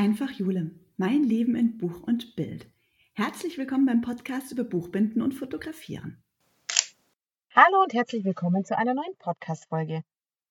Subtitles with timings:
[0.00, 2.66] Einfach Jule, mein Leben in Buch und Bild.
[3.12, 6.24] Herzlich willkommen beim Podcast über Buchbinden und Fotografieren.
[7.54, 10.02] Hallo und herzlich willkommen zu einer neuen Podcast-Folge.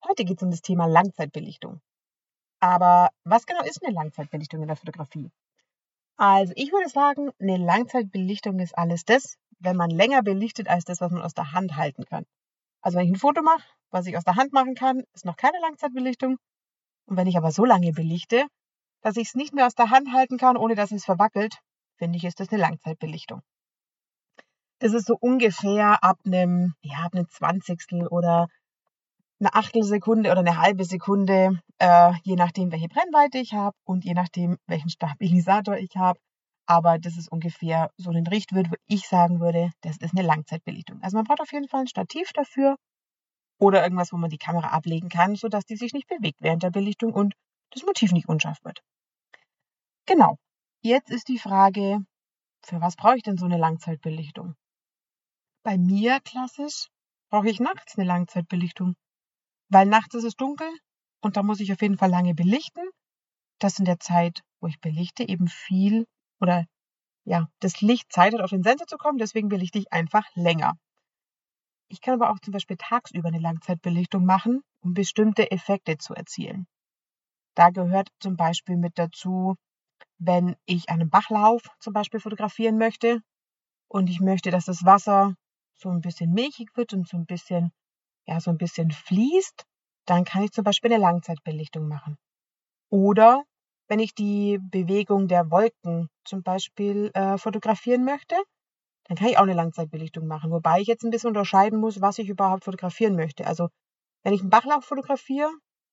[0.07, 1.81] Heute geht es um das Thema Langzeitbelichtung.
[2.59, 5.31] Aber was genau ist eine Langzeitbelichtung in der Fotografie?
[6.15, 11.01] Also ich würde sagen, eine Langzeitbelichtung ist alles das, wenn man länger belichtet als das,
[11.01, 12.27] was man aus der Hand halten kann.
[12.81, 15.37] Also wenn ich ein Foto mache, was ich aus der Hand machen kann, ist noch
[15.37, 16.37] keine Langzeitbelichtung.
[17.07, 18.45] Und wenn ich aber so lange belichte,
[19.01, 21.59] dass ich es nicht mehr aus der Hand halten kann, ohne dass es verwackelt,
[21.97, 23.41] finde ich, ist das eine Langzeitbelichtung.
[24.79, 28.47] Das ist so ungefähr ab einem, ja, ab einem Zwanzigstel oder
[29.39, 34.13] eine Achtelsekunde oder eine halbe Sekunde, äh, je nachdem, welche Brennweite ich habe und je
[34.13, 36.19] nachdem, welchen Stabilisator ich habe.
[36.65, 41.01] Aber das ist ungefähr so ein Richtwert, wo ich sagen würde, das ist eine Langzeitbelichtung.
[41.01, 42.75] Also man braucht auf jeden Fall ein Stativ dafür
[43.59, 46.71] oder irgendwas, wo man die Kamera ablegen kann, sodass die sich nicht bewegt während der
[46.71, 47.33] Belichtung und
[47.71, 48.81] das Motiv nicht unscharf wird.
[50.05, 50.37] Genau.
[50.81, 51.99] Jetzt ist die Frage,
[52.63, 54.55] für was brauche ich denn so eine Langzeitbelichtung?
[55.63, 56.87] Bei mir klassisch
[57.29, 58.95] brauche ich nachts eine Langzeitbelichtung,
[59.69, 60.69] weil nachts ist es dunkel
[61.21, 62.83] und da muss ich auf jeden Fall lange belichten.
[63.59, 66.07] Das in der Zeit, wo ich belichte, eben viel
[66.39, 66.65] oder
[67.25, 70.73] ja, das Licht Zeit hat, auf den Sensor zu kommen, deswegen belichte ich einfach länger.
[71.89, 76.67] Ich kann aber auch zum Beispiel tagsüber eine Langzeitbelichtung machen, um bestimmte Effekte zu erzielen.
[77.55, 79.55] Da gehört zum Beispiel mit dazu,
[80.19, 83.21] wenn ich einen Bachlauf zum Beispiel fotografieren möchte
[83.89, 85.35] und ich möchte, dass das Wasser
[85.77, 87.71] so ein bisschen milchig wird und so ein bisschen,
[88.27, 89.65] ja, so ein bisschen fließt,
[90.05, 92.17] dann kann ich zum Beispiel eine Langzeitbelichtung machen.
[92.91, 93.43] Oder
[93.87, 98.35] wenn ich die Bewegung der Wolken zum Beispiel äh, fotografieren möchte,
[99.05, 100.51] dann kann ich auch eine Langzeitbelichtung machen.
[100.51, 103.47] Wobei ich jetzt ein bisschen unterscheiden muss, was ich überhaupt fotografieren möchte.
[103.47, 103.69] Also
[104.23, 105.51] wenn ich einen Bachlauf fotografiere,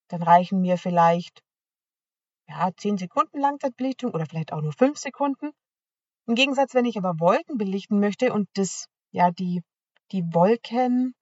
[0.08, 1.42] dann reichen mir vielleicht
[2.48, 5.50] ja, 10 Sekunden Langzeitbelichtung oder vielleicht auch nur 5 Sekunden.
[6.26, 9.62] Im Gegensatz, wenn ich aber Wolken belichten möchte und das, ja, die,
[10.12, 11.14] die Wolken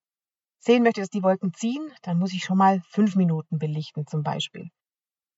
[0.59, 4.23] sehen möchte, dass die Wolken ziehen, dann muss ich schon mal 5 Minuten belichten zum
[4.23, 4.71] Beispiel.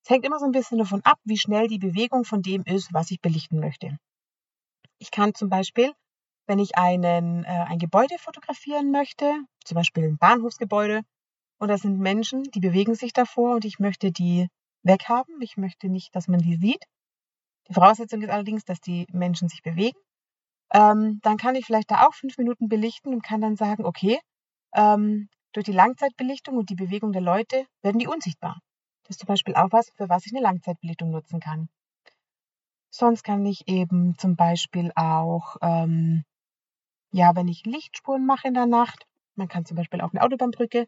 [0.05, 2.93] Es hängt immer so ein bisschen davon ab, wie schnell die Bewegung von dem ist,
[2.93, 3.99] was ich belichten möchte.
[4.99, 5.93] Ich kann zum Beispiel,
[6.47, 9.35] wenn ich einen, äh, ein Gebäude fotografieren möchte,
[9.65, 11.03] zum Beispiel ein Bahnhofsgebäude,
[11.59, 14.47] und da sind Menschen, die bewegen sich davor und ich möchte die
[14.87, 15.41] weghaben.
[15.41, 16.85] Ich möchte nicht, dass man die sieht.
[17.69, 19.99] Die Voraussetzung ist allerdings, dass die Menschen sich bewegen.
[20.73, 24.19] Ähm, dann kann ich vielleicht da auch fünf Minuten belichten und kann dann sagen, okay,
[24.75, 28.59] ähm, durch die Langzeitbelichtung und die Bewegung der Leute werden die unsichtbar.
[29.05, 31.69] Das ist zum Beispiel auch was, für was ich eine Langzeitbelichtung nutzen kann.
[32.91, 36.25] Sonst kann ich eben zum Beispiel auch, ähm,
[37.13, 40.87] ja, wenn ich Lichtspuren mache in der Nacht, man kann zum Beispiel auf eine Autobahnbrücke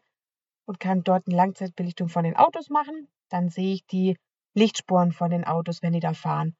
[0.65, 4.17] und kann dort eine Langzeitbelichtung von den Autos machen dann sehe ich die
[4.53, 6.55] Lichtspuren von den Autos, wenn die da fahren.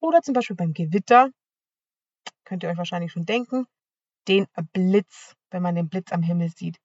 [0.00, 1.30] Oder zum Beispiel beim Gewitter,
[2.44, 3.66] könnt ihr euch wahrscheinlich schon denken,
[4.28, 6.78] den Blitz, wenn man den Blitz am Himmel sieht.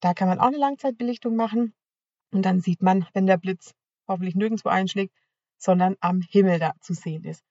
[0.00, 1.74] Da kann man auch eine Langzeitbelichtung machen
[2.32, 3.72] und dann sieht man, wenn der Blitz
[4.08, 5.14] hoffentlich nirgendwo einschlägt,
[5.58, 7.42] sondern am Himmel da zu sehen ist.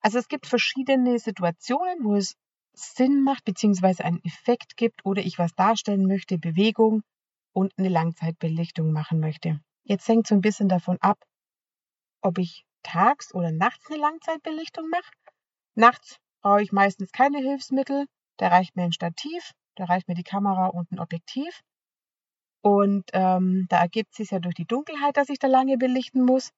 [0.00, 2.34] Also es gibt verschiedene Situationen, wo es
[2.72, 7.02] Sinn macht, beziehungsweise einen Effekt gibt oder ich was darstellen möchte, Bewegung
[7.52, 9.60] und eine Langzeitbelichtung machen möchte.
[9.88, 11.24] Jetzt hängt so ein bisschen davon ab,
[12.20, 15.10] ob ich tags oder nachts eine Langzeitbelichtung mache.
[15.74, 18.04] Nachts brauche ich meistens keine Hilfsmittel.
[18.36, 21.62] Da reicht mir ein Stativ, da reicht mir die Kamera und ein Objektiv.
[22.60, 26.50] Und ähm, da ergibt sich ja durch die Dunkelheit, dass ich da lange belichten muss.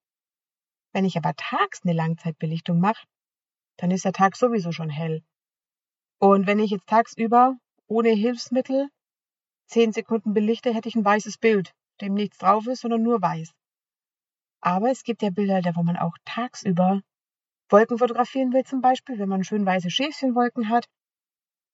[0.93, 3.07] Wenn ich aber tags eine Langzeitbelichtung mache,
[3.77, 5.23] dann ist der Tag sowieso schon hell.
[6.19, 8.89] Und wenn ich jetzt tagsüber ohne Hilfsmittel
[9.69, 13.53] zehn Sekunden belichte, hätte ich ein weißes Bild dem nichts drauf ist, sondern nur weiß.
[14.63, 17.01] Aber es gibt ja Bilder, wo man auch tagsüber
[17.71, 20.87] Wolken fotografieren will, zum Beispiel, wenn man schön weiße Schäfchenwolken hat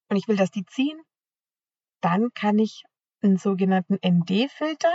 [0.09, 0.99] und ich will, dass die ziehen,
[2.01, 2.83] dann kann ich
[3.21, 4.93] einen sogenannten ND-Filter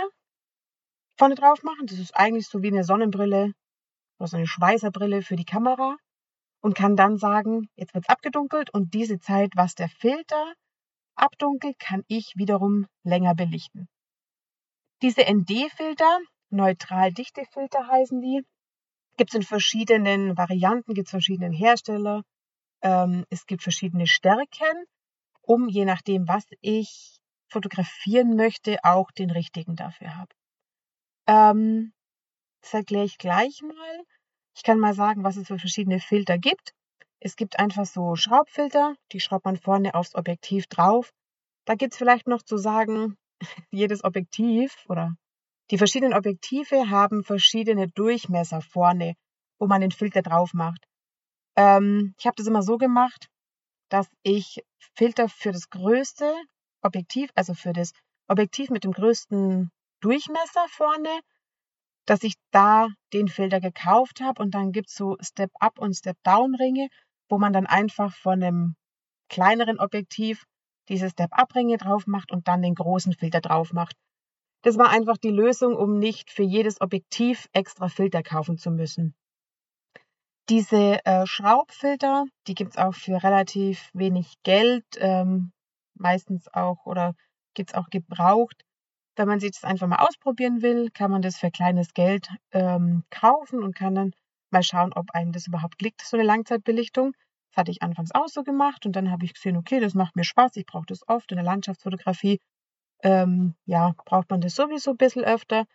[1.17, 1.85] vorne drauf machen.
[1.87, 3.53] Das ist eigentlich so wie eine Sonnenbrille
[4.17, 5.97] oder so eine Schweißerbrille für die Kamera
[6.61, 10.53] und kann dann sagen, jetzt wird es abgedunkelt und diese Zeit, was der Filter
[11.15, 13.87] abdunkelt, kann ich wiederum länger belichten.
[15.03, 16.19] Diese ND-Filter,
[16.49, 18.41] Neutral-Dichte-Filter heißen die,
[19.17, 22.23] gibt es in verschiedenen Varianten, gibt es verschiedene Hersteller.
[22.81, 24.85] Ähm, es gibt verschiedene Stärken,
[25.41, 27.19] um je nachdem, was ich
[27.49, 30.33] fotografieren möchte, auch den richtigen dafür habe.
[31.27, 31.91] Ähm,
[32.61, 34.03] das erkläre ich gleich mal.
[34.55, 36.71] Ich kann mal sagen, was es für verschiedene Filter gibt.
[37.19, 41.11] Es gibt einfach so Schraubfilter, die schraubt man vorne aufs Objektiv drauf.
[41.65, 43.17] Da gibt es vielleicht noch zu sagen,
[43.71, 45.15] jedes Objektiv oder
[45.71, 49.13] die verschiedenen Objektive haben verschiedene Durchmesser vorne
[49.63, 50.85] wo man den Filter drauf macht.
[51.55, 53.29] Ähm, ich habe das immer so gemacht,
[53.89, 54.61] dass ich
[54.95, 56.33] Filter für das größte
[56.81, 57.93] Objektiv, also für das
[58.27, 61.21] Objektiv mit dem größten Durchmesser vorne,
[62.05, 66.89] dass ich da den Filter gekauft habe und dann gibt's so Step-Up und Step-Down-Ringe,
[67.29, 68.75] wo man dann einfach von einem
[69.29, 70.43] kleineren Objektiv
[70.89, 73.95] diese Step-Up-Ringe drauf macht und dann den großen Filter drauf macht.
[74.63, 79.13] Das war einfach die Lösung, um nicht für jedes Objektiv extra Filter kaufen zu müssen.
[80.49, 85.51] Diese äh, Schraubfilter, die gibt's auch für relativ wenig Geld, ähm,
[85.95, 87.13] meistens auch oder
[87.53, 88.63] gibt's auch gebraucht.
[89.15, 93.03] Wenn man sich das einfach mal ausprobieren will, kann man das für kleines Geld ähm,
[93.09, 94.11] kaufen und kann dann
[94.51, 97.13] mal schauen, ob einem das überhaupt liegt, so eine Langzeitbelichtung.
[97.53, 100.15] Das hatte ich anfangs auch so gemacht und dann habe ich gesehen, okay, das macht
[100.15, 102.39] mir Spaß, ich brauche das oft in der Landschaftsfotografie.
[103.03, 105.65] Ähm, ja, braucht man das sowieso ein bisschen öfter.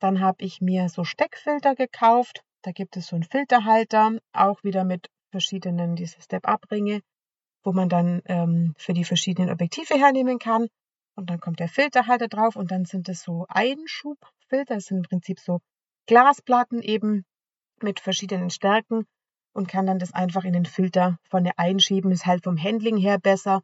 [0.00, 2.42] Dann habe ich mir so Steckfilter gekauft.
[2.62, 7.00] Da gibt es so einen Filterhalter, auch wieder mit verschiedenen diese Step-Up-Ringe,
[7.62, 10.66] wo man dann ähm, für die verschiedenen Objektive hernehmen kann.
[11.14, 14.74] Und dann kommt der Filterhalter drauf und dann sind es so Einschubfilter.
[14.74, 15.60] Das sind im Prinzip so
[16.06, 17.24] Glasplatten eben
[17.80, 19.06] mit verschiedenen Stärken
[19.52, 22.12] und kann dann das einfach in den Filter vorne einschieben.
[22.12, 23.62] Ist halt vom Handling her besser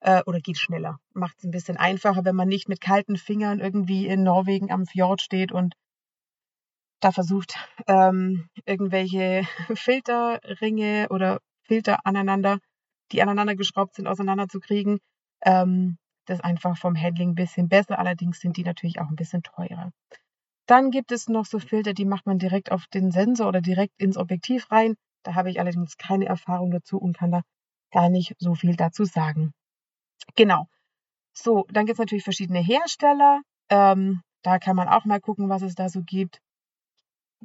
[0.00, 0.98] äh, oder geht schneller.
[1.14, 4.86] Macht es ein bisschen einfacher, wenn man nicht mit kalten Fingern irgendwie in Norwegen am
[4.86, 5.74] Fjord steht und
[7.00, 7.54] da versucht,
[7.88, 9.42] ähm, irgendwelche
[9.74, 12.58] Filterringe oder Filter aneinander,
[13.10, 15.00] die aneinander geschraubt sind, auseinanderzukriegen.
[15.44, 17.98] Ähm, das einfach vom Handling ein bisschen besser.
[17.98, 19.90] Allerdings sind die natürlich auch ein bisschen teurer.
[20.66, 24.00] Dann gibt es noch so Filter, die macht man direkt auf den Sensor oder direkt
[24.00, 24.94] ins Objektiv rein.
[25.22, 27.42] Da habe ich allerdings keine Erfahrung dazu und kann da
[27.92, 29.52] gar nicht so viel dazu sagen.
[30.36, 30.66] Genau.
[31.34, 33.40] So, dann gibt es natürlich verschiedene Hersteller.
[33.70, 36.40] Ähm, da kann man auch mal gucken, was es da so gibt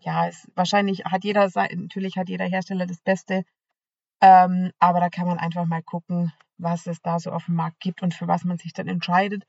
[0.01, 3.43] ja, es, wahrscheinlich hat jeder, natürlich hat jeder Hersteller das Beste,
[4.21, 7.79] ähm, aber da kann man einfach mal gucken, was es da so auf dem Markt
[7.79, 9.43] gibt und für was man sich dann entscheidet.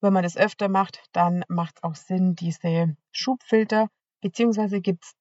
[0.00, 3.88] Wenn man das öfter macht, dann macht es auch Sinn, diese Schubfilter,
[4.20, 5.12] beziehungsweise gibt es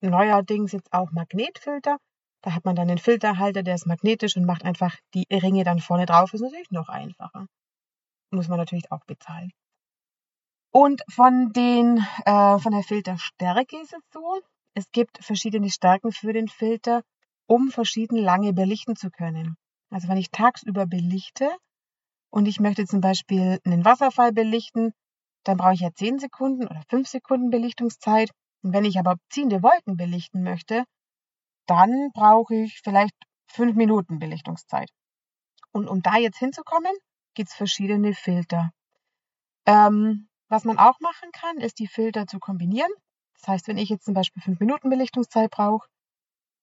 [0.00, 1.98] neuerdings jetzt auch Magnetfilter.
[2.42, 5.80] Da hat man dann den Filterhalter, der ist magnetisch und macht einfach die Ringe dann
[5.80, 6.32] vorne drauf.
[6.32, 7.46] Ist natürlich noch einfacher.
[8.30, 9.52] Muss man natürlich auch bezahlen.
[10.72, 14.40] Und von den, äh, von der Filterstärke ist es so,
[14.74, 17.02] es gibt verschiedene Stärken für den Filter,
[17.46, 19.56] um verschieden lange belichten zu können.
[19.90, 21.48] Also wenn ich tagsüber belichte
[22.30, 24.92] und ich möchte zum Beispiel einen Wasserfall belichten,
[25.44, 28.30] dann brauche ich ja 10 Sekunden oder 5 Sekunden Belichtungszeit.
[28.66, 30.82] Und wenn ich aber ziehende Wolken belichten möchte,
[31.66, 33.14] dann brauche ich vielleicht
[33.46, 34.90] 5 Minuten Belichtungszeit.
[35.70, 36.90] Und um da jetzt hinzukommen,
[37.34, 38.72] gibt es verschiedene Filter.
[39.66, 42.90] Ähm, was man auch machen kann, ist die Filter zu kombinieren.
[43.34, 45.86] Das heißt, wenn ich jetzt zum Beispiel fünf Minuten Belichtungszeit brauche,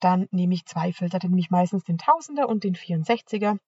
[0.01, 3.59] dann nehme ich zwei Filter, dann nehme ich meistens den 1000er und den 64er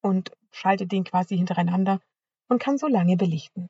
[0.00, 2.00] und schalte den quasi hintereinander
[2.48, 3.68] und kann so lange belichten.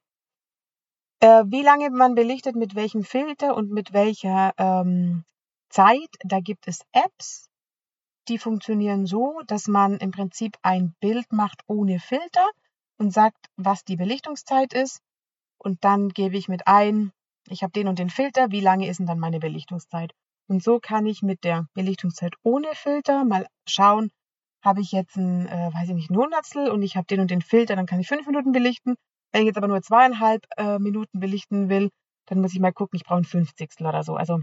[1.20, 5.24] Äh, wie lange man belichtet, mit welchem Filter und mit welcher ähm,
[5.68, 7.48] Zeit, da gibt es Apps,
[8.28, 12.46] die funktionieren so, dass man im Prinzip ein Bild macht ohne Filter
[12.98, 15.00] und sagt, was die Belichtungszeit ist
[15.58, 17.10] und dann gebe ich mit ein,
[17.48, 20.12] ich habe den und den Filter, wie lange ist denn dann meine Belichtungszeit?
[20.46, 24.10] Und so kann ich mit der Belichtungszeit ohne Filter mal schauen,
[24.62, 27.30] habe ich jetzt ein, äh, weiß ich nicht, ein Hundertstel und ich habe den und
[27.30, 28.96] den Filter, dann kann ich fünf Minuten belichten.
[29.38, 31.90] Wenn ich jetzt aber nur zweieinhalb äh, Minuten belichten will,
[32.26, 34.16] dann muss ich mal gucken, ich brauche ein Fünfzigstel oder so.
[34.16, 34.40] Also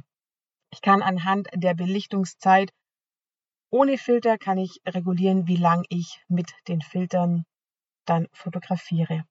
[0.72, 2.72] ich kann anhand der Belichtungszeit
[3.70, 7.44] ohne Filter kann ich regulieren, wie lang ich mit den Filtern
[8.06, 9.26] dann fotografiere.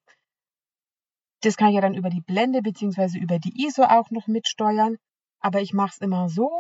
[1.40, 4.99] Das kann ich ja dann über die Blende beziehungsweise über die ISO auch noch mitsteuern.
[5.40, 6.50] Aber ich mache es immer so.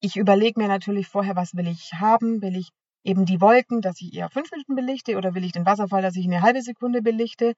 [0.00, 2.42] Ich überlege mir natürlich vorher, was will ich haben.
[2.42, 2.70] Will ich
[3.04, 6.16] eben die Wolken, dass ich eher fünf Minuten belichte oder will ich den Wasserfall, dass
[6.16, 7.54] ich eine halbe Sekunde belichte.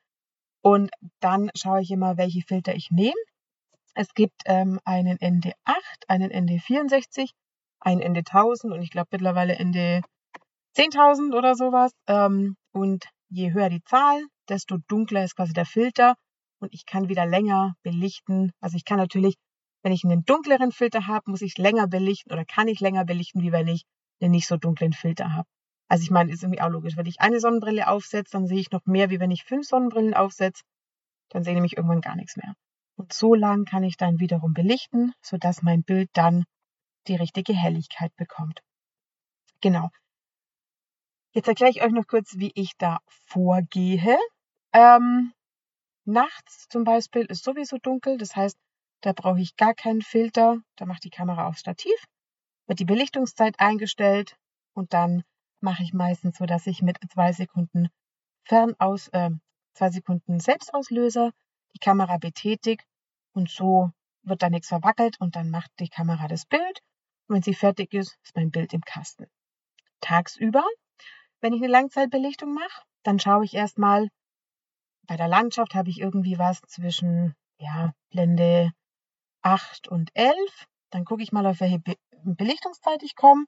[0.63, 0.91] Und
[1.21, 3.21] dann schaue ich immer, welche Filter ich nehme.
[3.95, 5.55] Es gibt ähm, einen ND8,
[6.09, 7.31] einen ND64,
[7.81, 10.03] einen ND1000 und ich glaube mittlerweile ND
[10.77, 11.93] 10.000 oder sowas.
[12.07, 16.15] Ähm, und je höher die Zahl, desto dunkler ist quasi der Filter
[16.61, 18.53] und ich kann wieder länger belichten.
[18.61, 19.35] Also ich kann natürlich,
[19.83, 23.43] wenn ich einen dunkleren Filter habe, muss ich länger belichten oder kann ich länger belichten,
[23.43, 23.85] wie wenn ich
[24.21, 25.49] einen nicht so dunklen Filter habe.
[25.93, 26.97] Also ich meine, ist irgendwie auch logisch.
[26.97, 30.15] Wenn ich eine Sonnenbrille aufsetze, dann sehe ich noch mehr, wie wenn ich fünf Sonnenbrillen
[30.15, 30.63] aufsetze.
[31.29, 32.55] Dann sehe ich nämlich irgendwann gar nichts mehr.
[32.97, 36.47] Und so lang kann ich dann wiederum belichten, sodass mein Bild dann
[37.09, 38.63] die richtige Helligkeit bekommt.
[39.61, 39.91] Genau.
[41.35, 44.17] Jetzt erkläre ich euch noch kurz, wie ich da vorgehe.
[44.73, 45.35] Ähm,
[46.07, 48.57] Nachts zum Beispiel ist sowieso dunkel, das heißt,
[49.03, 50.57] da brauche ich gar keinen Filter.
[50.77, 52.03] Da macht die Kamera aufs Stativ.
[52.67, 54.37] wird die Belichtungszeit eingestellt
[54.73, 55.23] und dann
[55.63, 57.89] mache ich meistens so, dass ich mit zwei Sekunden
[58.45, 59.31] Fernaus, äh,
[59.75, 61.33] zwei Sekunden Selbstauslöser
[61.75, 62.85] die Kamera betätigt
[63.33, 63.91] und so
[64.23, 66.81] wird da nichts verwackelt und dann macht die Kamera das Bild.
[67.29, 69.27] Und wenn sie fertig ist, ist mein Bild im Kasten.
[70.01, 70.65] Tagsüber,
[71.41, 74.09] wenn ich eine Langzeitbelichtung mache, dann schaue ich erstmal,
[75.07, 78.73] bei der Landschaft habe ich irgendwie was zwischen ja, Blende
[79.43, 80.35] 8 und 11.
[80.91, 83.47] Dann gucke ich mal, auf welche Be Belichtungszeit ich komme.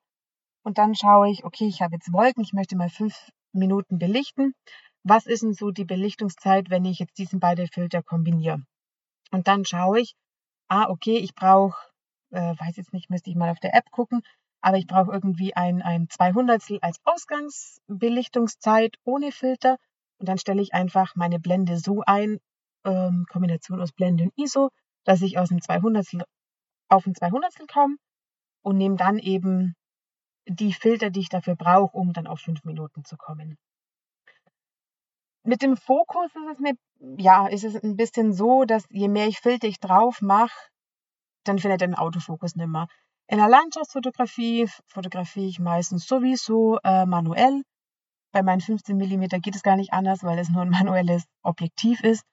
[0.65, 4.55] Und dann schaue ich, okay, ich habe jetzt Wolken, ich möchte mal fünf Minuten belichten.
[5.05, 8.63] Was ist denn so die Belichtungszeit, wenn ich jetzt diesen beiden Filter kombiniere?
[9.31, 10.15] Und dann schaue ich,
[10.69, 11.77] ah, okay, ich brauche,
[12.31, 14.23] äh, weiß jetzt nicht, müsste ich mal auf der App gucken,
[14.63, 19.77] aber ich brauche irgendwie ein, ein 200 als Ausgangsbelichtungszeit ohne Filter.
[20.19, 22.39] Und dann stelle ich einfach meine Blende so ein,
[22.85, 24.71] ähm, Kombination aus Blende und ISO,
[25.05, 26.07] dass ich aus dem 200
[26.89, 27.97] auf ein 200 komme
[28.63, 29.75] und nehme dann eben
[30.47, 33.57] die Filter, die ich dafür brauche, um dann auf fünf Minuten zu kommen.
[35.47, 36.75] Mit dem Fokus ist es mir,
[37.19, 40.57] ja, ist es ein bisschen so, dass je mehr ich Filter ich drauf mache,
[41.45, 42.89] dann findet den Autofokus nimmer.
[43.27, 47.63] In der Landschaftsfotografie fotografiere ich meistens sowieso äh, manuell.
[48.33, 52.03] Bei meinen 15 mm geht es gar nicht anders, weil es nur ein manuelles Objektiv
[52.03, 52.25] ist.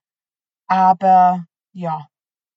[0.67, 2.07] Aber ja,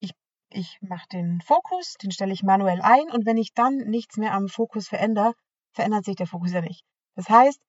[0.00, 0.12] ich,
[0.50, 4.34] ich mache den Fokus, den stelle ich manuell ein und wenn ich dann nichts mehr
[4.34, 5.34] am Fokus verändere,
[5.74, 6.84] verändert sich der Fokus ja nicht.
[7.14, 7.60] Das heißt,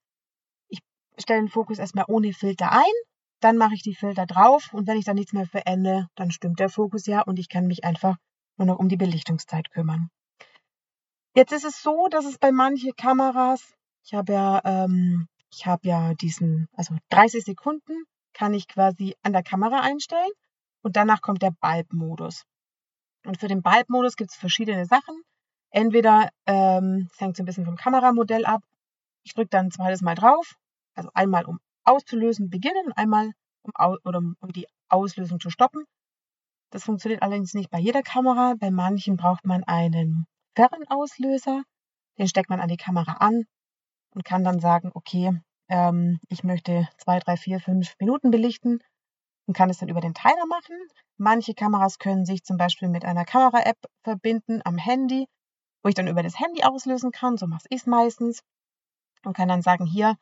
[0.69, 0.79] ich
[1.17, 2.93] stelle den Fokus erstmal ohne Filter ein,
[3.41, 6.59] dann mache ich die Filter drauf und wenn ich dann nichts mehr verändere, dann stimmt
[6.59, 8.15] der Fokus ja und ich kann mich einfach
[8.57, 10.09] nur noch um die Belichtungszeit kümmern.
[11.35, 13.73] Jetzt ist es so, dass es bei manchen Kameras,
[14.05, 19.33] ich habe ja, ähm, ich habe ja diesen, also 30 Sekunden kann ich quasi an
[19.33, 20.31] der Kamera einstellen
[20.81, 22.43] und danach kommt der Bulb-Modus.
[23.25, 25.21] Und für den Bulb-Modus gibt es verschiedene Sachen.
[25.75, 28.61] Entweder, ähm, es hängt so ein bisschen vom Kameramodell ab,
[29.23, 30.55] ich drücke dann ein zweites Mal drauf,
[30.93, 33.73] also einmal um auszulösen beginnen einmal um,
[34.05, 35.83] oder um die Auslösung zu stoppen.
[36.71, 38.53] Das funktioniert allerdings nicht bei jeder Kamera.
[38.57, 41.63] Bei manchen braucht man einen Fernauslöser.
[42.17, 43.43] Den steckt man an die Kamera an
[44.11, 48.79] und kann dann sagen, okay, ähm, ich möchte zwei, drei, vier, fünf Minuten belichten
[49.45, 50.77] und kann es dann über den Timer machen.
[51.17, 55.27] Manche Kameras können sich zum Beispiel mit einer Kamera-App verbinden am Handy,
[55.85, 57.37] wo ich dann über das Handy auslösen kann.
[57.37, 58.41] So mache ich es meistens
[59.23, 60.17] und kann dann sagen, hier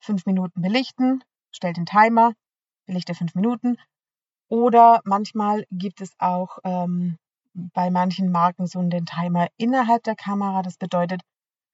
[0.00, 2.32] fünf Minuten belichten, stell den Timer,
[2.84, 3.78] belichte fünf Minuten.
[4.48, 7.16] Oder manchmal gibt es auch ähm,
[7.54, 10.62] bei manchen Marken so einen Timer innerhalb der Kamera.
[10.62, 11.22] Das bedeutet,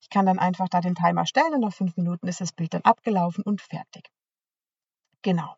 [0.03, 2.75] ich kann dann einfach da den Timer stellen und nach fünf Minuten ist das Bild
[2.75, 4.11] dann abgelaufen und fertig.
[5.23, 5.57] Genau.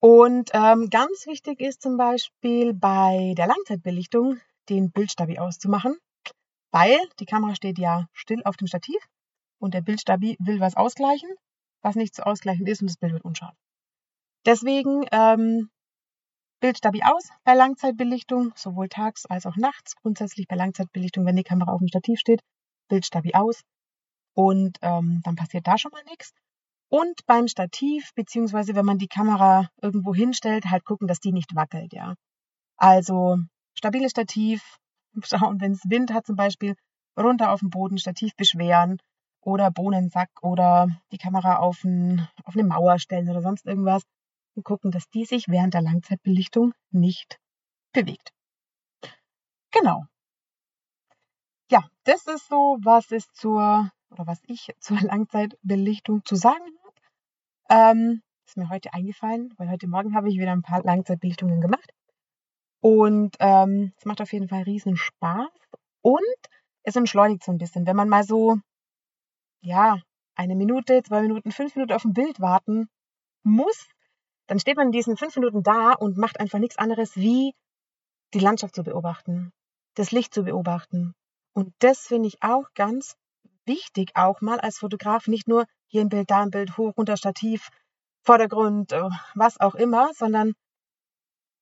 [0.00, 5.98] Und ähm, ganz wichtig ist zum Beispiel bei der Langzeitbelichtung den Bildstabi auszumachen,
[6.72, 8.96] weil die Kamera steht ja still auf dem Stativ
[9.58, 11.30] und der Bildstabi will was ausgleichen,
[11.82, 13.54] was nicht zu ausgleichen ist und das Bild wird unscharf.
[14.44, 15.70] Deswegen ähm,
[16.60, 19.94] Bildstabi aus bei Langzeitbelichtung, sowohl tags als auch nachts.
[19.96, 22.40] Grundsätzlich bei Langzeitbelichtung, wenn die Kamera auf dem Stativ steht,
[22.88, 23.62] Bildstabi aus
[24.34, 26.32] und ähm, dann passiert da schon mal nichts.
[26.88, 31.54] Und beim Stativ, beziehungsweise wenn man die Kamera irgendwo hinstellt, halt gucken, dass die nicht
[31.54, 32.14] wackelt, ja.
[32.76, 33.38] Also
[33.74, 34.78] stabiles Stativ,
[35.22, 36.74] schauen, wenn es Wind hat zum Beispiel,
[37.18, 38.98] runter auf den Boden, Stativ beschweren
[39.42, 44.02] oder Bohnensack oder die Kamera auf, ein, auf eine Mauer stellen oder sonst irgendwas
[44.54, 47.38] und gucken, dass die sich während der Langzeitbelichtung nicht
[47.92, 48.32] bewegt.
[49.70, 50.04] Genau.
[51.70, 57.98] Ja, das ist so, was es zur oder was ich zur Langzeitbelichtung zu sagen habe.
[57.98, 61.90] Ähm, ist mir heute eingefallen, weil heute Morgen habe ich wieder ein paar Langzeitbelichtungen gemacht.
[62.82, 65.48] Und ähm, es macht auf jeden Fall riesen Spaß.
[66.02, 66.20] Und
[66.82, 67.86] es entschleunigt so ein bisschen.
[67.86, 68.58] Wenn man mal so,
[69.62, 69.98] ja,
[70.34, 72.88] eine Minute, zwei Minuten, fünf Minuten auf ein Bild warten
[73.44, 73.88] muss,
[74.48, 77.54] dann steht man in diesen fünf Minuten da und macht einfach nichts anderes, wie
[78.34, 79.52] die Landschaft zu beobachten,
[79.94, 81.14] das Licht zu beobachten,
[81.54, 83.16] und das finde ich auch ganz
[83.66, 87.16] wichtig, auch mal als Fotograf, nicht nur hier ein Bild, da ein Bild, hoch, runter,
[87.16, 87.68] Stativ,
[88.22, 90.54] Vordergrund, äh, was auch immer, sondern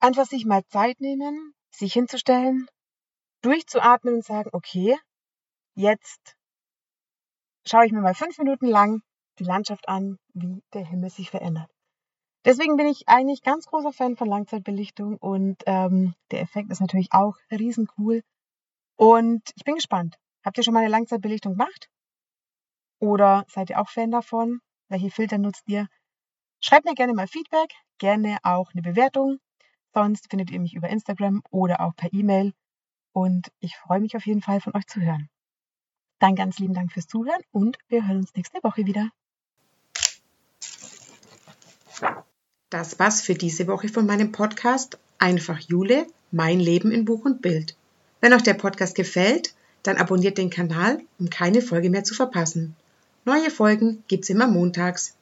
[0.01, 2.67] einfach sich mal Zeit nehmen, sich hinzustellen,
[3.43, 4.97] durchzuatmen und sagen, okay,
[5.75, 6.37] jetzt
[7.67, 9.03] schaue ich mir mal fünf Minuten lang
[9.39, 11.71] die Landschaft an, wie der Himmel sich verändert.
[12.45, 17.09] Deswegen bin ich eigentlich ganz großer Fan von Langzeitbelichtung und ähm, der Effekt ist natürlich
[17.11, 18.23] auch riesencool.
[18.97, 20.17] Und ich bin gespannt.
[20.43, 21.91] Habt ihr schon mal eine Langzeitbelichtung gemacht?
[22.99, 24.61] Oder seid ihr auch Fan davon?
[24.89, 25.87] Welche Filter nutzt ihr?
[26.61, 29.39] Schreibt mir gerne mal Feedback, gerne auch eine Bewertung.
[29.93, 32.53] Sonst findet ihr mich über Instagram oder auch per E-Mail.
[33.13, 35.29] Und ich freue mich auf jeden Fall von euch zu hören.
[36.21, 39.11] Dann ganz lieben Dank fürs Zuhören und wir hören uns nächste Woche wieder.
[42.69, 47.43] Das war's für diese Woche von meinem Podcast Einfach Jule, mein Leben in Buch und
[47.43, 47.77] Bild.
[48.21, 52.77] Wenn euch der Podcast gefällt, dann abonniert den Kanal, um keine Folge mehr zu verpassen.
[53.25, 55.15] Neue Folgen gibt's immer montags.